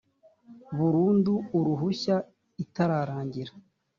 burundu 0.77 1.33
uruhushya 1.57 2.15
itararangira 2.63 3.53